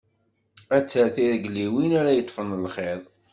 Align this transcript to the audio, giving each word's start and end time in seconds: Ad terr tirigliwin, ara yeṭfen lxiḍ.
Ad 0.75 0.85
terr 0.85 1.09
tirigliwin, 1.15 1.91
ara 1.99 2.17
yeṭfen 2.17 2.57
lxiḍ. 2.65 3.01